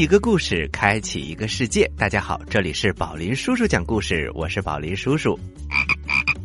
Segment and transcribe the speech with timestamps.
[0.00, 1.86] 一个故事，开启一个世界。
[1.98, 5.38] 大家好，这里是宝林叔叔讲故事，我是宝林叔叔。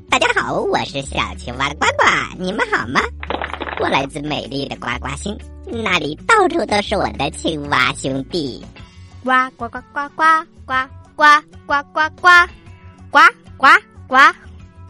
[0.09, 2.99] 大家好，我是小青蛙呱呱，你们好吗？
[3.79, 5.33] 我来自美丽的呱呱星，
[5.65, 8.61] 那里到处都是我的青蛙兄弟。
[9.23, 10.25] 呱呱呱呱呱
[10.65, 10.73] 呱
[11.15, 11.23] 呱
[11.65, 12.29] 呱呱呱
[13.09, 13.19] 呱
[13.57, 13.67] 呱
[14.09, 14.17] 呱！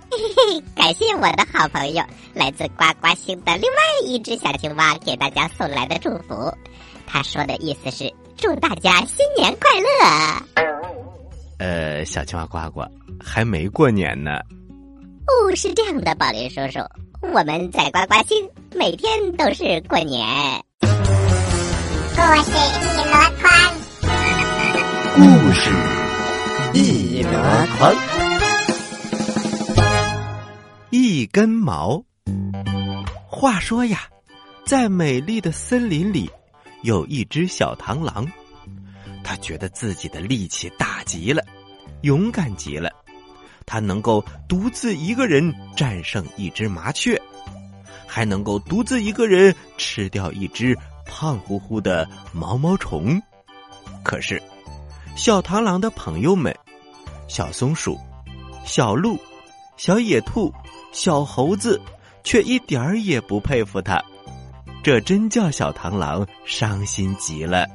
[0.10, 2.04] 嘿嘿，感谢我的好朋友
[2.34, 6.52] 来自呱呱星的另外一只小青蛙给大家送来的祝福。
[7.06, 9.88] 他说的意思是祝大家新年快乐。
[11.58, 12.82] 呃，小青蛙呱呱
[13.24, 14.40] 还没过年呢。
[15.28, 16.80] 哦，是这样的，宝林叔叔，
[17.22, 20.28] 我们在呱呱星每天都是过年。
[20.82, 23.50] 故事一箩筐，
[25.16, 25.22] 故
[25.54, 25.72] 事
[26.74, 27.30] 一箩
[27.78, 27.96] 筐，
[30.92, 32.04] 一根毛。
[33.28, 34.02] 话说呀，
[34.66, 36.30] 在美丽的森林里。
[36.86, 38.32] 有一只小螳螂，
[39.24, 41.44] 他觉得自己的力气大极了，
[42.04, 42.92] 勇敢极了。
[43.66, 47.20] 他能够独自一个人战胜一只麻雀，
[48.06, 53.20] 还能够独自一个人吃掉一只胖乎乎的毛毛虫。
[54.04, 54.40] 可是，
[55.16, 56.56] 小螳螂的朋友们——
[57.28, 58.00] 小松鼠、
[58.64, 59.18] 小鹿、
[59.76, 60.54] 小野兔、
[60.92, 61.82] 小猴子，
[62.24, 64.00] 却一点儿也不佩服他。
[64.86, 67.66] 这真叫小螳螂伤心极了。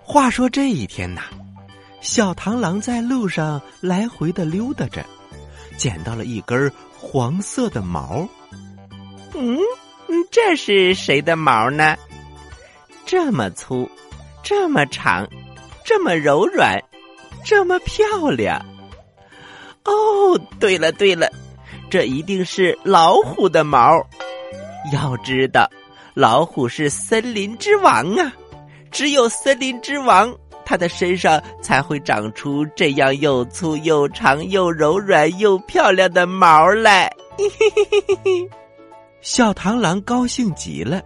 [0.00, 1.22] 话说这一天呐，
[2.00, 5.04] 小螳螂在路上来回的溜达着，
[5.76, 8.28] 捡到了一根黄色的毛。
[9.34, 9.58] 嗯，
[10.30, 11.96] 这是谁的毛呢？
[13.04, 13.90] 这么粗，
[14.44, 15.28] 这么长，
[15.84, 16.80] 这么柔软，
[17.44, 18.64] 这么漂亮。
[19.82, 21.28] 哦，对了对了，
[21.90, 24.00] 这一定是老虎的毛。
[24.92, 25.68] 要知道。
[26.14, 28.32] 老虎是森林之王啊！
[28.90, 30.34] 只有森林之王，
[30.64, 37.10] 它的身上才会长出这样又粗又长又柔软又漂亮的毛来。
[39.22, 41.00] 小螳螂高兴极了，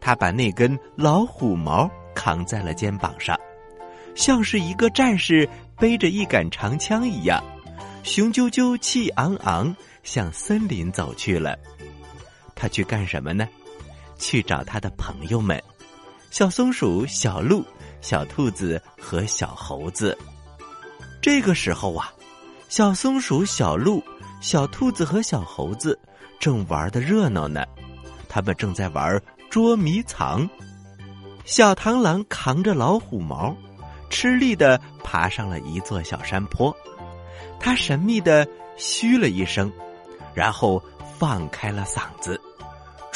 [0.00, 3.38] 它把那根老虎毛扛在了肩膀上，
[4.14, 7.42] 像是一个战士背着一杆长枪一样，
[8.02, 11.56] 雄赳赳气昂昂向森林走去了。
[12.54, 13.48] 他去干什么呢？
[14.18, 15.62] 去找他的朋友们：
[16.30, 17.64] 小松鼠、小鹿、
[18.00, 20.16] 小兔子和小猴子。
[21.22, 22.12] 这个时候啊，
[22.68, 24.02] 小松鼠、小鹿、
[24.40, 25.98] 小兔子和小猴子
[26.38, 27.64] 正玩的热闹呢。
[28.28, 30.48] 他们正在玩捉迷藏。
[31.44, 33.56] 小螳螂扛着老虎毛，
[34.10, 36.76] 吃力的爬上了一座小山坡。
[37.58, 38.46] 他神秘的
[38.76, 39.72] 嘘了一声，
[40.34, 40.82] 然后
[41.18, 42.38] 放开了嗓子。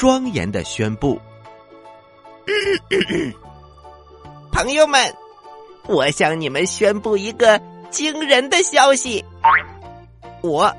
[0.03, 1.17] 庄严的宣布
[4.51, 5.15] ：“朋友们，
[5.87, 7.57] 我向你们宣布一个
[7.89, 9.23] 惊人的消息！
[10.41, 10.69] 我，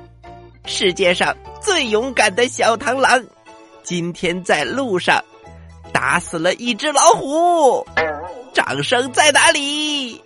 [0.65, 3.19] 世界上最勇敢的小螳螂，
[3.81, 5.19] 今天在路上
[5.91, 7.83] 打死了一只老虎。
[8.53, 10.21] 掌声在哪里？”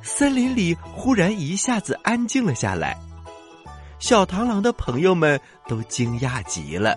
[0.00, 2.96] 森林里忽然一下子安静了下来，
[3.98, 5.38] 小螳螂的朋友们
[5.68, 6.96] 都惊讶极了。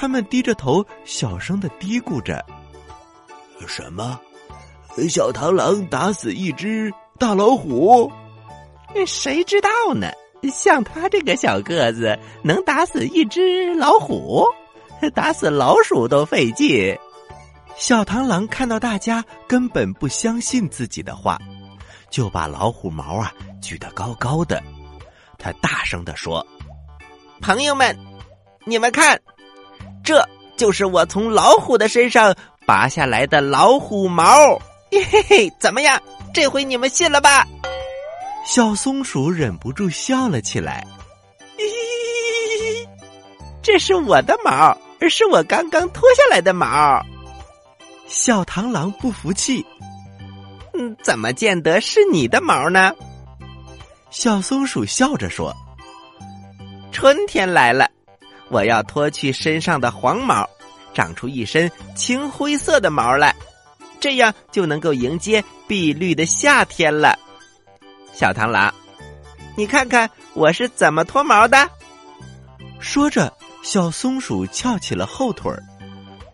[0.00, 2.44] 他们低着头，小声的嘀咕着
[3.66, 4.16] ：“什么？
[5.10, 8.08] 小螳螂打死一只大老虎？
[9.04, 10.08] 谁知道呢？
[10.52, 14.44] 像他这个小个子，能打死一只老虎？
[15.16, 16.96] 打死老鼠都费劲。”
[17.74, 21.36] 小螳螂看到大家根本不相信自己的话，
[22.08, 24.62] 就把老虎毛啊举得高高的。
[25.38, 26.46] 他大声的说
[27.42, 27.98] ：“朋友们，
[28.64, 29.20] 你们看。”
[30.08, 30.26] 这
[30.56, 32.34] 就是我从老虎的身上
[32.64, 34.24] 拔下来的老虎毛，
[34.90, 36.00] 嘿嘿嘿，怎么样？
[36.32, 37.46] 这回你们信了吧？
[38.46, 40.82] 小松鼠忍不住笑了起来，
[41.58, 42.88] 嘿嘿嘿，
[43.62, 44.74] 这是我的毛，
[45.10, 47.04] 是我刚刚脱下来的毛。
[48.06, 49.62] 小螳螂不服气，
[50.72, 52.94] 嗯，怎么见得是你的毛呢？
[54.08, 55.54] 小松鼠笑着说
[56.92, 57.86] ：“春天来了。”
[58.50, 60.48] 我要脱去身上的黄毛，
[60.94, 63.34] 长出一身青灰色的毛来，
[64.00, 67.18] 这样就能够迎接碧绿的夏天了。
[68.12, 68.72] 小螳螂，
[69.56, 71.68] 你看看我是怎么脱毛的？
[72.80, 75.62] 说着，小松鼠翘起了后腿儿，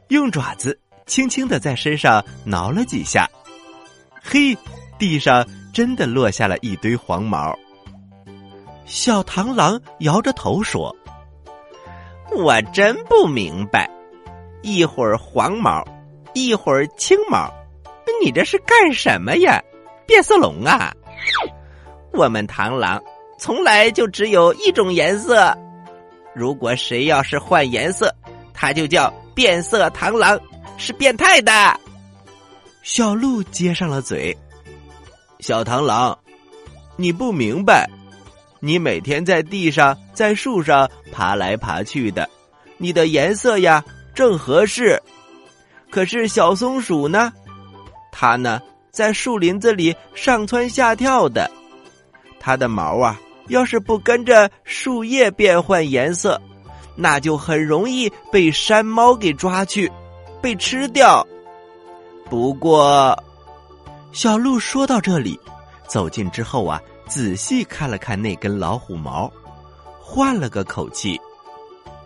[0.08, 3.28] 用爪子轻轻的在身上挠了几下，
[4.22, 4.56] 嘿，
[4.98, 7.54] 地上真的落下了一堆黄毛。
[8.86, 10.94] 小螳螂摇着头说。
[12.32, 13.88] 我真不明白，
[14.62, 15.84] 一会儿黄毛，
[16.32, 17.52] 一会儿青毛，
[18.22, 19.62] 你这是干什么呀？
[20.06, 20.92] 变色龙啊！
[22.12, 23.02] 我们螳螂
[23.38, 25.56] 从来就只有一种颜色，
[26.34, 28.14] 如果谁要是换颜色，
[28.52, 30.38] 他就叫变色螳螂，
[30.76, 31.52] 是变态的。
[32.82, 34.36] 小鹿接上了嘴
[35.40, 36.18] ：“小螳螂，
[36.96, 37.88] 你不明白，
[38.64, 42.26] 你每天在地上、在树上爬来爬去的，
[42.78, 43.84] 你的颜色呀
[44.14, 44.98] 正合适。
[45.90, 47.30] 可是小松鼠呢？
[48.10, 48.58] 它呢？”
[48.90, 51.50] 在树林子里上蹿下跳的，
[52.38, 56.40] 它的毛啊，要是不跟着树叶变换颜色，
[56.94, 59.90] 那就很容易被山猫给抓去，
[60.40, 61.26] 被吃掉。
[62.30, 63.20] 不过，
[64.12, 65.38] 小鹿说到这里，
[65.88, 66.80] 走近之后啊，
[67.14, 69.32] 仔细看了看那根老虎毛，
[70.00, 71.16] 换了个口气。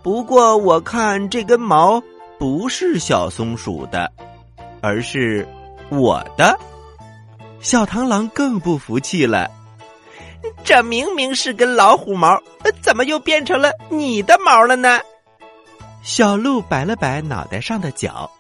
[0.03, 1.99] 不过我看这根毛
[2.39, 4.13] 不是小松鼠的，
[4.83, 5.49] 而是
[5.89, 6.55] 我的。
[7.59, 9.51] 小螳螂更不服气了，
[10.63, 12.39] 这明明是根老虎毛，
[12.83, 15.01] 怎么又变成了你的毛了呢？
[16.03, 18.31] 小鹿摆了摆脑袋上的角，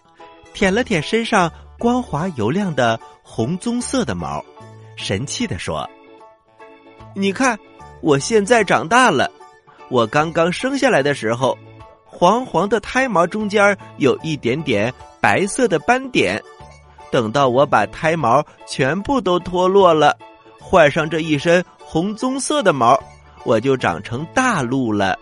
[0.52, 4.44] 舔了舔身上光滑油亮的红棕色的毛，
[4.96, 5.88] 神气的说
[7.18, 7.58] ：“你看，
[8.00, 9.28] 我现在长大了，
[9.88, 11.58] 我刚刚生下来的时候，
[12.04, 16.40] 黄黄的胎毛中间有一点点白色的斑点。”
[17.10, 20.16] 等到我把胎毛全部都脱落了，
[20.60, 22.96] 换上这一身红棕色的毛，
[23.44, 25.18] 我就长成大鹿了。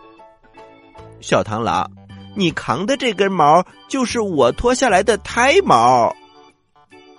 [1.21, 1.91] 小螳螂，
[2.35, 6.15] 你扛的这根毛就是我脱下来的胎毛。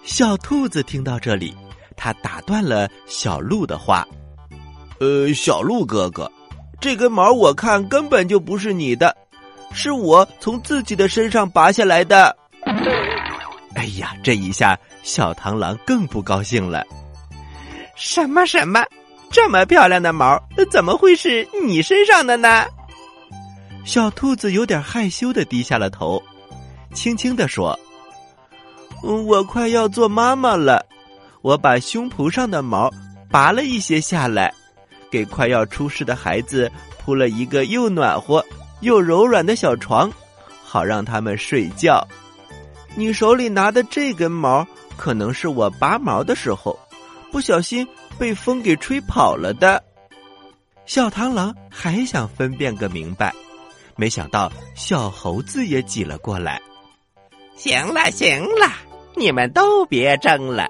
[0.04, 1.56] 小兔子听到这里，
[1.96, 4.06] 它打断了小鹿的话
[5.00, 6.32] ：“呃，小鹿哥哥，
[6.80, 9.16] 这根毛我看根本就不是你的，
[9.74, 12.36] 是我从自己的身上拔下来的。”
[13.76, 16.84] 哎呀，这一下小螳螂更不高兴了。
[17.96, 18.84] 什么什么，
[19.32, 20.40] 这么漂亮的毛，
[20.72, 22.66] 怎么会是你身上的呢？
[23.86, 26.22] 小兔子有点害羞的低下了头，
[26.94, 27.80] 轻轻的说
[29.02, 30.84] ：“我快要做妈妈了，
[31.42, 32.92] 我把胸脯上的毛
[33.30, 34.54] 拔了一些下来，
[35.12, 38.46] 给快要出世的孩子铺了一个又暖和
[38.82, 40.12] 又柔软的小床，
[40.64, 42.06] 好让他们睡觉。”
[42.96, 44.66] 你手里拿的这根毛，
[44.98, 46.78] 可能是我拔毛的时候，
[47.32, 49.84] 不小心被风给吹跑了的。
[50.88, 53.32] 小螳螂还想分辨个明白，
[53.96, 56.60] 没想到小猴子也挤了过来。
[57.56, 58.72] 行了行了，
[59.16, 60.68] 你们都别争了，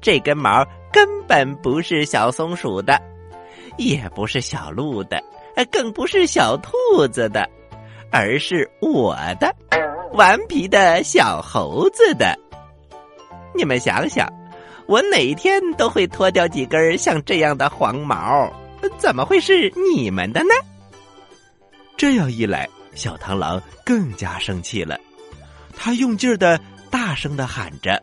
[0.00, 3.00] 这根毛根本不是小松鼠的，
[3.78, 5.22] 也不是小鹿的，
[5.70, 6.72] 更不是小兔
[7.10, 7.48] 子的，
[8.10, 9.54] 而是我的。
[10.12, 12.36] 顽皮的小猴子的，
[13.54, 14.26] 你们想想，
[14.86, 18.50] 我哪天都会脱掉几根像这样的黄毛，
[18.96, 20.48] 怎么会是你们的呢？
[21.96, 24.98] 这样一来，小螳螂更加生气了，
[25.76, 26.58] 他用劲儿的
[26.90, 28.02] 大声的喊着：“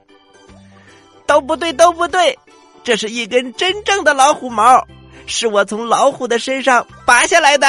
[1.25, 2.37] 都不对，都不对！
[2.83, 4.85] 这是一根真正的老虎毛，
[5.25, 7.67] 是我从老虎的身上拔下来的。”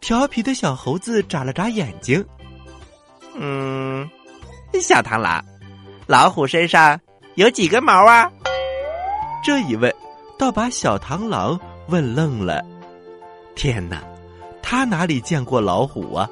[0.00, 2.24] 调皮的小猴子眨了眨眼睛。
[3.34, 4.08] 嗯，
[4.80, 5.44] 小螳螂，
[6.06, 6.98] 老虎身上
[7.34, 8.30] 有几根毛啊？
[9.44, 9.92] 这一问，
[10.38, 12.64] 倒把小螳螂问愣了。
[13.54, 14.02] 天哪，
[14.62, 16.28] 他哪里见过老虎啊？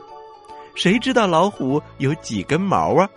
[0.74, 3.08] 谁知道老虎有几根毛啊？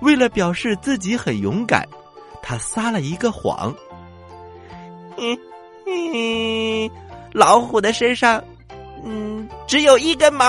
[0.00, 1.86] 为了表示自己很勇敢，
[2.42, 3.74] 他撒了一个谎。
[5.16, 5.38] 嗯
[5.88, 6.90] 嗯，
[7.32, 8.42] 老虎的身上，
[9.04, 10.44] 嗯，只有一根毛。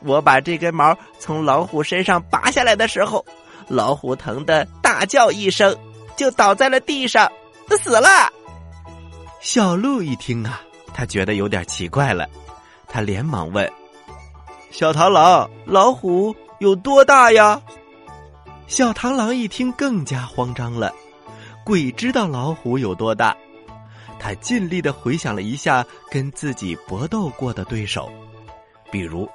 [0.00, 3.24] 我把这根毛从老虎身上拔下来的时候，
[3.68, 5.74] 老虎疼得大叫一声，
[6.14, 7.30] 就倒在了地上，
[7.80, 8.08] 死了。
[9.40, 10.60] 小鹿一听啊，
[10.92, 12.28] 他觉得有点奇怪了，
[12.86, 13.70] 他连忙问
[14.70, 17.60] ：“小螳螂，老虎有多大呀？”
[18.66, 20.92] 小螳螂一听更加慌张了，
[21.64, 23.34] 鬼知道老虎有多大。
[24.18, 28.10] 他尽力的回想了一下跟自己搏斗过的对手，
[28.90, 29.28] 比如。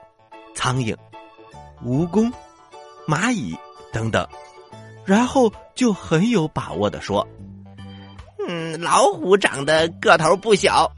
[0.55, 0.93] 苍蝇、
[1.86, 2.29] 蜈蚣、
[3.07, 3.57] 蚂蚁
[3.93, 4.27] 等等，
[5.05, 7.25] 然后就很有把握的说
[8.45, 10.91] ：“嗯，老虎长得个头不小，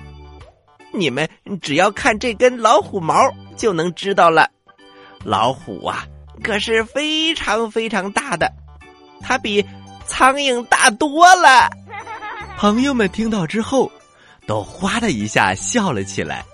[0.92, 1.30] 你们
[1.62, 3.14] 只要看这根老虎毛
[3.56, 4.50] 就能知道了。
[5.24, 6.08] 老虎啊，
[6.42, 8.52] 可是非常非常大的，
[9.20, 9.64] 它比
[10.08, 11.70] 苍蝇大多了。”
[12.58, 13.92] 朋友们听到之后，
[14.46, 16.46] 都哗的一下笑了起来。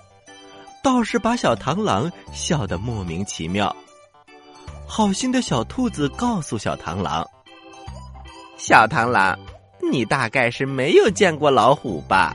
[0.82, 3.74] 倒是把小螳螂笑得莫名其妙。
[4.86, 7.26] 好心的小兔子告诉小螳螂
[8.56, 9.38] ：“小螳螂，
[9.92, 12.34] 你大概是没有见过老虎吧？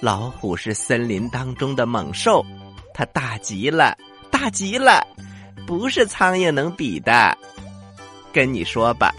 [0.00, 2.44] 老虎是森林当中的猛兽，
[2.92, 3.96] 它大极了，
[4.28, 5.06] 大极了，
[5.66, 7.36] 不是苍蝇能比的。
[8.32, 9.14] 跟你说吧，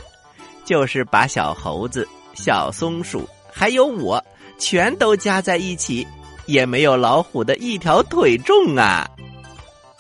[0.66, 3.28] 就是把小猴子、小松鼠
[3.60, 4.24] 还有我，
[4.58, 6.08] 全都加在一起，
[6.46, 9.06] 也没有老虎的一条腿重啊！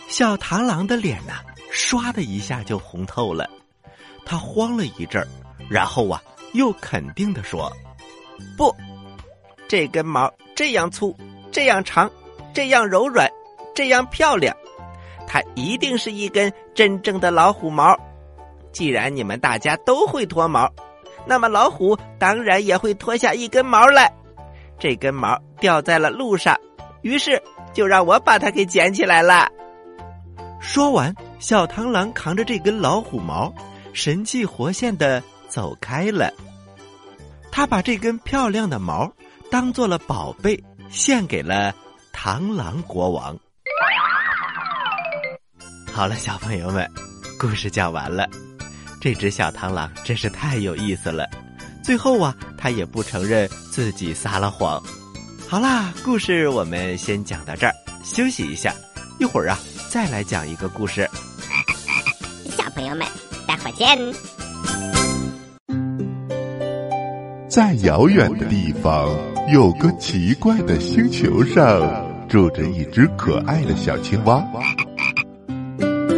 [0.07, 3.49] 小螳螂的脸呐，唰的一下就红透了，
[4.25, 5.27] 他慌了一阵儿，
[5.69, 6.23] 然后啊，
[6.53, 7.69] 又肯定的说
[8.55, 8.73] ：“不，
[9.67, 11.13] 这根毛。”这样粗，
[11.51, 12.09] 这样长，
[12.53, 13.29] 这样柔软，
[13.75, 14.55] 这样漂亮，
[15.27, 17.93] 它一定是一根真正的老虎毛。
[18.71, 20.71] 既然你们大家都会脱毛，
[21.25, 24.11] 那么老虎当然也会脱下一根毛来。
[24.77, 26.57] 这根毛掉在了路上，
[27.01, 27.41] 于是
[27.73, 29.47] 就让我把它给捡起来了。
[30.59, 33.53] 说完，小螳螂扛着这根老虎毛，
[33.93, 36.31] 神气活现的走开了。
[37.51, 39.11] 他把这根漂亮的毛。
[39.51, 41.73] 当做了宝贝，献给了
[42.13, 43.35] 螳螂国王。
[45.91, 46.87] 好了，小朋友们，
[47.39, 48.29] 故事讲完了。
[48.99, 51.27] 这只小螳螂真是太有意思了。
[51.83, 54.81] 最后啊，他也不承认自己撒了谎。
[55.47, 58.73] 好啦，故事我们先讲到这儿，休息一下，
[59.19, 61.09] 一会儿啊，再来讲一个故事。
[62.57, 63.07] 小朋友们，
[63.47, 63.97] 待会儿见。
[67.49, 69.09] 在遥远的地方。
[69.51, 71.81] 有个奇怪的星球上，
[72.27, 74.45] 住着一只可爱的小青蛙。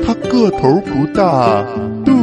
[0.06, 1.64] 它个头不大，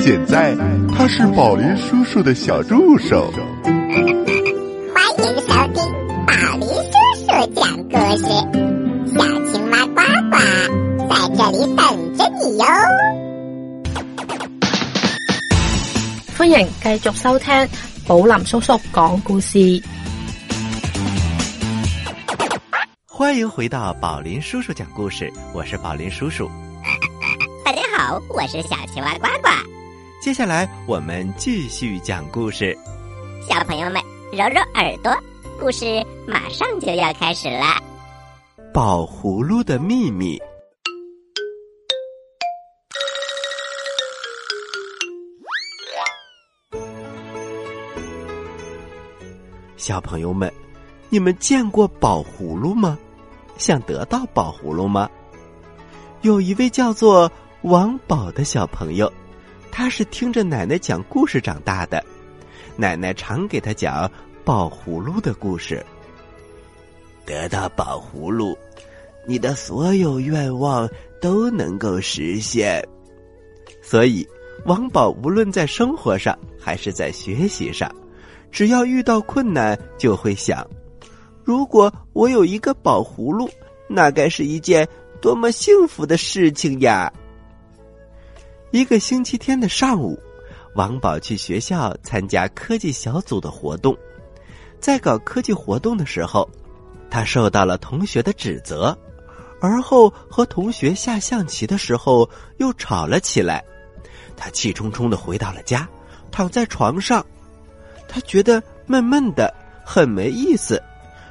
[0.00, 0.56] 现在
[0.94, 3.30] 他是宝林叔叔的小助手。
[4.94, 5.82] 欢迎收听
[6.24, 8.24] 宝林叔叔讲故事，
[9.12, 10.00] 小青蛙呱
[10.30, 10.36] 呱
[11.08, 12.64] 在这里等着你哟。
[16.36, 17.68] 欢迎继续收听
[18.06, 19.82] 宝林叔叔讲故事。
[23.06, 26.48] 欢迎回到宝林叔叔讲故事，我是宝林叔叔。
[27.64, 29.48] 大家好，我是小青蛙呱呱。
[30.28, 32.76] 接下来我们继续讲故事，
[33.48, 33.94] 小朋友们
[34.30, 35.10] 揉揉耳朵，
[35.58, 37.64] 故事马上就要开始了。
[38.74, 40.38] 宝葫芦的秘密。
[49.78, 50.52] 小朋友们，
[51.08, 52.98] 你们见过宝葫芦吗？
[53.56, 55.08] 想得到宝葫芦吗？
[56.20, 57.32] 有一位叫做
[57.62, 59.10] 王宝的小朋友，
[59.78, 62.04] 他是听着奶奶讲故事长大的。
[62.74, 64.10] 奶奶常给他讲
[64.44, 65.86] 宝葫芦的故事。
[67.24, 68.58] 得到宝葫芦，
[69.24, 72.84] 你的所有愿望都能够实现。
[73.80, 74.26] 所以，
[74.64, 77.88] 王宝无论在生活上还是在学习上，
[78.50, 80.68] 只要遇到困难，就会想。
[81.44, 83.48] 如果我有一个宝葫芦，
[83.86, 84.88] 那该是一件
[85.20, 87.12] 多么幸福的事情呀！
[88.70, 90.18] 一个星期天的上午，
[90.74, 93.96] 王宝去学校参加科技小组的活动。
[94.78, 96.46] 在搞科技活动的时候，
[97.08, 98.96] 他受到了同学的指责，
[99.58, 103.64] 而后和同学下象棋的时候又吵了起来。
[104.36, 105.88] 他气冲冲的回到了家，
[106.30, 107.24] 躺在床上，
[108.06, 110.80] 他觉得闷闷的，很没意思。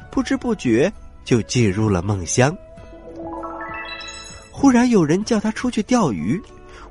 [0.09, 0.91] 不知不觉
[1.23, 2.57] 就进入了梦乡。
[4.51, 6.41] 忽然有人叫他出去钓鱼，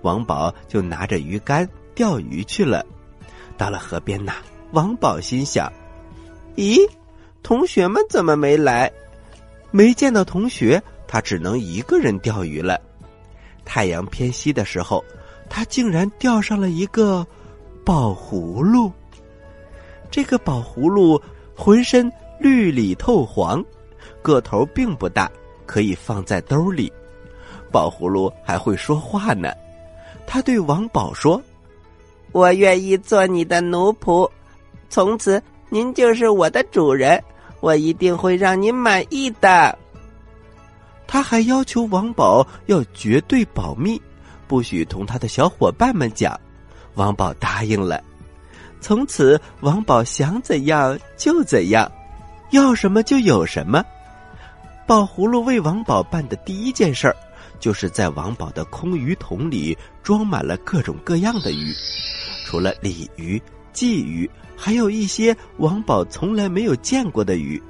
[0.06, 2.86] 王宝就拿着鱼竿钓鱼去了。
[3.58, 4.34] 到了河边呐，
[4.70, 5.72] 王宝心想
[6.54, 6.78] ：“咦，
[7.42, 8.90] 同学们怎么没来？
[9.72, 12.80] 没见到同学，他只能一个人钓鱼了。”
[13.66, 15.04] 太阳偏西的时候，
[15.50, 17.26] 他竟然钓上了一个
[17.84, 18.92] 宝葫芦。
[20.08, 21.20] 这个宝葫芦
[21.56, 22.10] 浑身。
[22.38, 23.64] 绿里透黄，
[24.20, 25.24] 个头并不大，
[25.64, 26.92] 可以放在兜里。
[27.72, 29.48] 宝葫芦还会说话呢。
[30.26, 31.40] 他对王宝说
[32.32, 34.28] ：“我愿意做你的奴仆，
[34.90, 37.22] 从此您就是我的主人。
[37.60, 39.76] 我一定会让您满意的。”
[41.06, 44.00] 他还要求王宝要绝对保密，
[44.46, 46.38] 不许同他的小伙伴们讲。
[46.94, 48.02] 王宝答应了。
[48.80, 51.90] 从此，王宝想怎样就怎样。
[52.50, 53.84] 要什么就有什么。
[54.86, 57.16] 宝葫芦为王宝办的第一件事儿，
[57.58, 61.74] 就是在王宝的空鱼桶里装满了各种各样的鱼，
[62.44, 63.42] 除了鲤鱼、
[63.74, 67.60] 鲫鱼，还有一些王宝从来没有见过的鱼。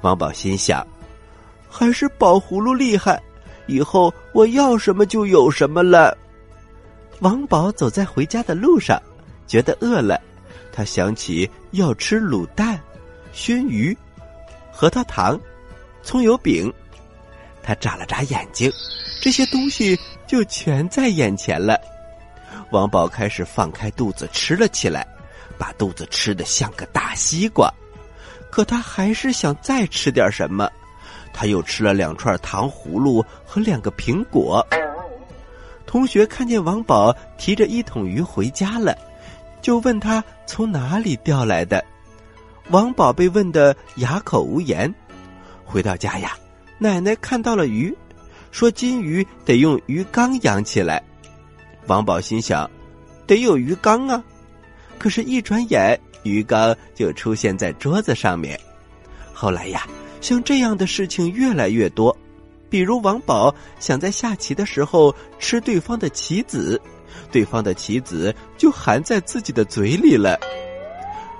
[0.00, 0.86] 王宝心想，
[1.68, 3.20] 还是宝葫芦厉害，
[3.66, 6.16] 以后我要什么就有什么了。
[7.18, 9.02] 王宝走在回家的路上，
[9.44, 10.20] 觉得饿了，
[10.72, 12.80] 他想起要吃卤蛋、
[13.32, 13.98] 熏鱼、
[14.70, 15.36] 核桃糖。
[16.04, 16.72] 葱油饼，
[17.64, 18.70] 他眨了眨眼睛，
[19.20, 21.80] 这些东西就全在眼前了。
[22.70, 25.06] 王宝开始放开肚子吃了起来，
[25.56, 27.72] 把肚子吃得像个大西瓜。
[28.50, 30.70] 可他还是想再吃点什么，
[31.32, 34.64] 他又吃了两串糖葫芦和两个苹果。
[35.86, 38.96] 同学看见王宝提着一桶鱼回家了，
[39.62, 41.84] 就问他从哪里钓来的。
[42.70, 44.92] 王宝被问得哑口无言。
[45.64, 46.36] 回到家呀，
[46.84, 47.96] 奶奶看到了鱼，
[48.50, 51.02] 说金鱼得用鱼缸养起来。
[51.86, 52.70] 王宝心想，
[53.26, 54.22] 得有鱼缸啊。
[54.98, 58.60] 可是，一转眼，鱼缸就出现在桌子上面。
[59.32, 59.88] 后来呀，
[60.20, 62.14] 像这样的事情越来越多，
[62.68, 66.78] 比如王宝想在下棋的时候吃对方的棋子，
[67.32, 70.38] 对方的棋子就含在自己的嘴里了。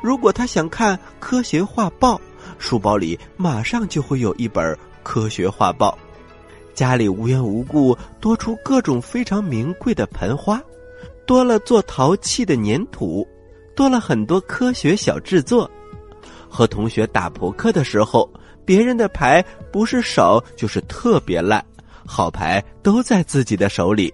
[0.00, 2.18] 如果他想看科学画报。
[2.56, 5.96] 书包里马上就会有一本科学画报，
[6.74, 10.60] 家里无缘无故多出各种非常名贵的盆花，
[11.24, 13.24] 多了做陶器的粘土，
[13.76, 15.70] 多了很多科学小制作。
[16.48, 18.28] 和同学打扑克的时候，
[18.64, 21.64] 别人的牌不是少就是特别烂，
[22.04, 24.12] 好牌都在自己的手里。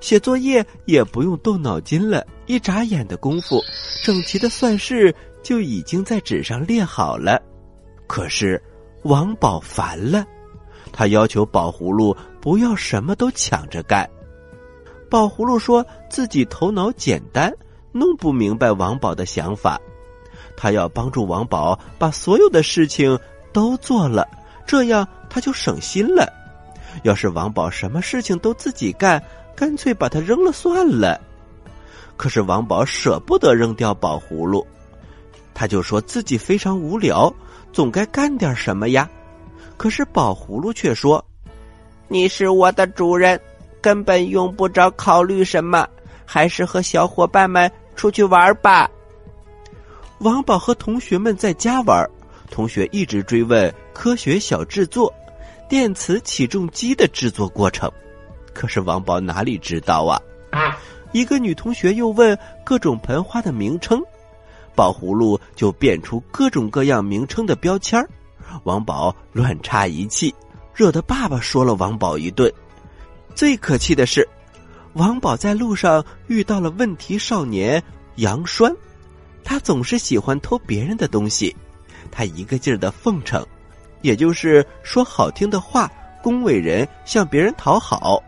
[0.00, 3.60] 写作业也不用动脑筋了，一眨眼的功夫，
[4.04, 5.14] 整齐的算式。
[5.42, 7.40] 就已经在纸上列好了，
[8.08, 8.60] 可是
[9.06, 10.26] 王宝烦了，
[10.92, 14.08] 他要求宝葫芦不要什么都抢着干。
[15.08, 17.52] 宝葫芦说自己头脑简单，
[17.92, 19.80] 弄不明白王宝的想法，
[20.56, 23.18] 他要帮助王宝把所有的事情
[23.52, 24.26] 都做了，
[24.66, 26.32] 这样他就省心了。
[27.02, 29.22] 要是王宝什么事情都自己干，
[29.54, 31.20] 干脆把它扔了算了。
[32.16, 34.66] 可是王宝舍不得扔掉宝葫芦。
[35.54, 37.32] 他就说自己非常无聊，
[37.76, 39.06] 总该干点什么呀。
[39.76, 41.22] 可是宝葫芦却说
[42.08, 43.38] ：“你是我的主人，
[43.82, 45.86] 根本用不着考虑什么，
[46.24, 48.90] 还是和小伙伴们出去玩吧。”
[50.20, 52.02] 王宝和同学们在家玩，
[52.50, 55.12] 同学一直追问科学小制作、
[55.68, 57.92] 电磁起重机的制作过程，
[58.54, 60.18] 可是王宝哪里知道啊？
[61.12, 64.02] 一个女同学又问各种盆花的名称。
[64.76, 68.00] 宝葫芦就变出各种各样名称的标签
[68.62, 70.32] 王宝乱插一气，
[70.72, 72.52] 惹得爸爸说了王宝一顿。
[73.34, 74.26] 最可气的是，
[74.92, 77.82] 王宝在路上遇到了问题少年
[78.16, 78.72] 杨栓，
[79.42, 81.54] 他总是喜欢偷别人的东西，
[82.10, 83.44] 他一个劲儿的奉承，
[84.02, 85.90] 也就是说好听的话，
[86.22, 88.22] 恭维人，向别人讨好。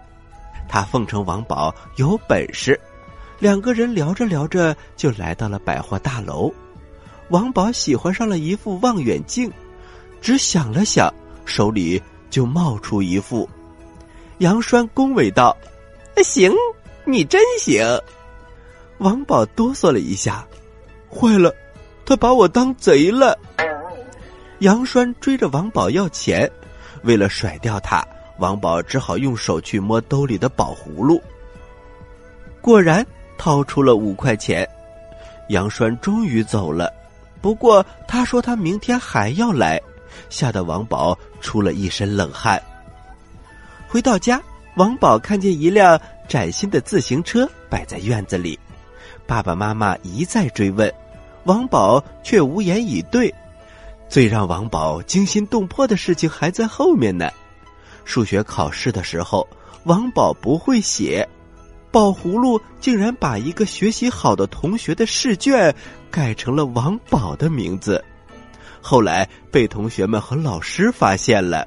[0.69, 2.79] 他奉承王宝有本事。
[3.41, 6.53] 两个人聊着聊着，就来到了百货大楼。
[7.29, 9.49] 王宝喜欢上了一副望远镜，
[10.21, 11.13] 只想了想，
[11.45, 13.49] 手里就冒出一副。
[14.39, 15.57] 杨栓恭维道
[16.25, 16.53] ：“行，
[17.05, 17.87] 你真行。”
[18.99, 20.45] 王宝哆嗦了一下，
[21.09, 21.55] 坏了，
[22.05, 23.39] 他把我当贼了。
[24.59, 26.51] 杨栓追着王宝要钱，
[27.05, 28.05] 为了甩掉他，
[28.39, 31.23] 王宝只好用手去摸兜里的宝葫芦。
[32.61, 33.07] 果然。
[33.39, 34.69] 掏出了五块钱，
[35.49, 36.93] 杨栓终于走了。
[37.41, 39.81] 不过他说他明天还要来，
[40.29, 42.61] 吓得王宝出了一身冷汗。
[43.89, 44.43] 回到家，
[44.75, 45.99] 王宝看见一辆
[46.29, 48.59] 崭新的自行车摆在院子里，
[49.27, 50.93] 爸爸妈妈一再追问，
[51.45, 53.33] 王宝却无言以对。
[54.09, 57.31] 最让王宝惊心动魄的事情还在后面呢。
[58.05, 59.47] 数学考试的时候，
[59.85, 61.27] 王宝不会写。
[61.91, 65.75] 宝葫芦竟然把一个学习好的同学的试卷
[66.11, 68.05] 改成了王宝的名字，
[68.81, 71.67] 后来被同学们和老师发现了。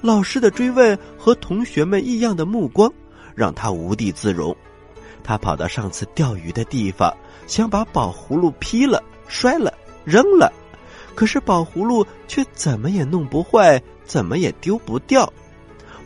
[0.00, 2.92] 老师的追问和同学们异样的目光
[3.34, 4.54] 让他无地自容。
[5.22, 7.10] 他跑到上次钓鱼的地方，
[7.46, 9.72] 想把宝葫芦劈了、摔了、
[10.04, 10.52] 扔了，
[11.14, 15.32] 可是宝葫芦却怎么也弄不坏，怎么也丢不掉。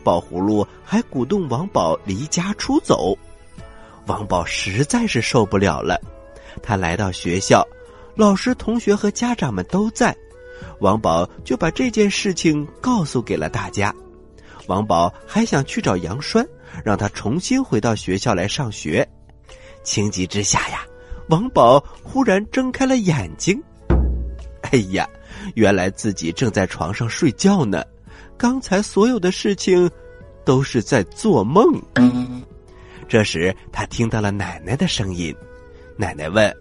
[0.05, 3.17] 宝葫芦还鼓动王宝离家出走，
[4.07, 6.01] 王宝实在是受不了了。
[6.63, 7.67] 他来到学校，
[8.17, 10.17] 老师、同学和家长们都在，
[10.81, 13.95] 王宝就把这件事情告诉给了大家。
[14.67, 16.47] 王宝还想去找杨栓，
[16.85, 19.09] 让他重新回到学校来上学。
[19.83, 20.81] 情急之下呀，
[21.29, 23.63] 王宝忽然睁开了眼睛。
[24.71, 25.09] 哎呀，
[25.55, 27.83] 原来自己正在床上睡觉呢。
[28.39, 29.91] 刚才所有的事情
[30.45, 31.83] 都是在做梦。
[33.09, 35.35] 这时，他听到了奶奶的声音。
[35.97, 36.55] 奶奶问：“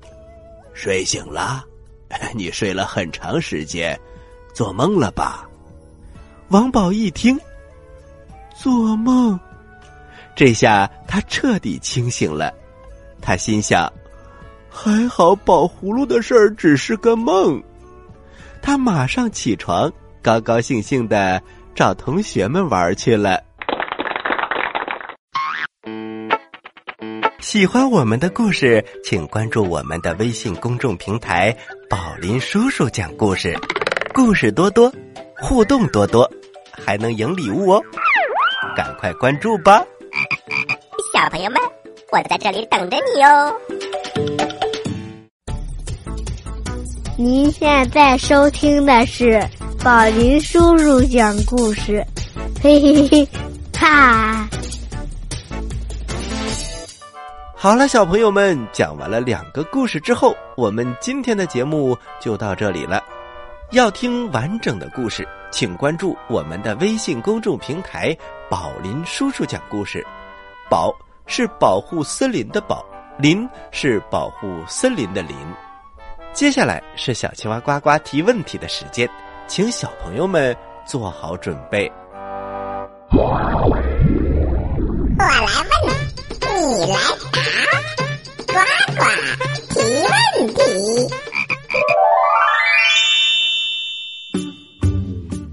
[0.74, 1.64] 睡醒了？
[2.34, 3.98] 你睡了很长时间，
[4.54, 5.48] 做梦了吧？”
[6.50, 7.40] 王宝一听，
[8.56, 9.40] 做梦，
[10.36, 12.52] 这下他彻底清醒了。
[13.22, 13.92] 他心想
[14.70, 17.62] ：“还好宝葫芦的事儿只是个梦。”
[18.62, 21.42] 他马上起床，高高兴兴的
[21.78, 23.40] 找同学们玩去了。
[27.40, 31.56] 喜欢我们的故事，请关注我们的微信公众平台
[31.88, 33.56] “宝林叔叔讲故事”，
[34.12, 34.92] 故事多多，
[35.40, 36.28] 互动多多，
[36.72, 37.84] 还能赢礼物哦！
[38.76, 39.86] 赶快关注吧，
[41.14, 41.62] 小朋友们，
[42.12, 43.56] 我在这里等着你哦。
[47.16, 49.40] 您现在收听的是
[49.84, 52.06] 宝林叔叔讲故事，
[52.62, 53.28] 嘿嘿嘿，
[53.74, 54.48] 哈。
[57.56, 63.04] 好了，小朋友们，讲完了两个故事之后，我们今天的节目就到这里了。
[63.72, 68.16] 要听完整的故事，请关注我们的微信公众平台
[68.50, 70.06] “宝林叔叔讲故事”。
[70.70, 70.94] 宝
[71.26, 72.86] 是保护森林的宝，
[73.18, 75.36] 林是保护森林的林。
[76.34, 79.10] 接下来是小青蛙呱呱提问题的时间，
[79.48, 80.56] 请小朋友们
[80.86, 81.90] 做好准备。
[83.12, 83.82] 我来问。
[86.50, 86.98] 你来
[87.32, 87.40] 答，
[88.46, 88.54] 呱
[88.98, 89.02] 呱
[89.70, 90.14] 提问
[90.54, 90.60] 题。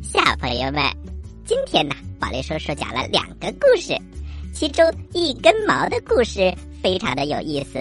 [0.03, 0.83] 小朋友们，
[1.45, 3.97] 今天呢，宝林叔叔讲了两个故事，
[4.53, 6.53] 其中一根毛的故事
[6.83, 7.79] 非常的有意思。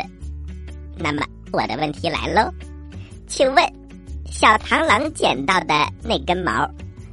[0.96, 2.52] 那么我的问题来喽，
[3.28, 3.66] 请问
[4.44, 6.70] 小螳螂捡到的那根毛，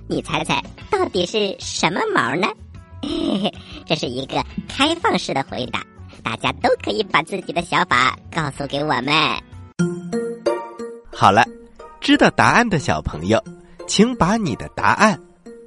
[0.08, 2.48] 你猜猜到底是什么毛呢？
[3.86, 5.80] 这是一个开放式的回答。
[6.24, 9.14] 大家都可以把自己的想法告诉给我们。
[11.12, 11.44] 好了，
[12.00, 13.40] 知道答案的小朋友，
[13.86, 15.16] 请把你的答案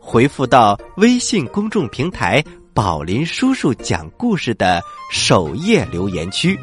[0.02, 2.44] 回复到微信公众平台
[2.76, 6.60] “宝林叔叔讲故事”的首页留言区，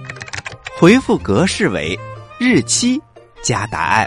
[0.79, 1.99] 回复格式为
[2.39, 3.01] 日期
[3.43, 4.07] 加答案。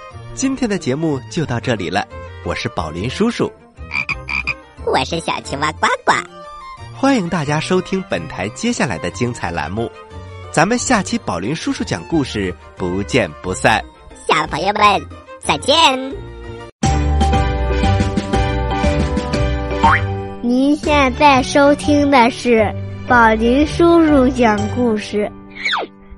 [0.33, 2.07] 今天的节目就到这里了。
[2.45, 3.51] 我是宝林叔叔，
[4.85, 6.13] 我是小青蛙呱呱。
[6.95, 9.91] 欢迎大家收听本台接下来的精彩栏目，
[10.49, 13.83] 咱们下期宝林叔叔讲故事不见不散。
[14.27, 14.83] 小朋友们
[15.41, 15.75] 再见。
[20.41, 22.73] 您现在收听的是
[23.07, 25.29] 宝林叔叔讲故事，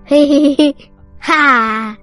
[0.06, 0.76] 嘿嘿嘿，
[1.20, 1.98] 哈。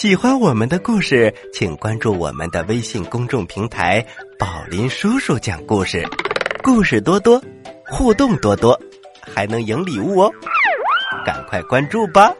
[0.00, 4.02] 喜欢我们的故事，请关注我们的微信公众平台
[4.40, 6.02] “宝林叔叔讲故事”，
[6.64, 7.38] 故事多多，
[7.84, 8.80] 互动多多，
[9.20, 10.32] 还能赢礼物哦！
[11.22, 12.32] 赶快关注吧。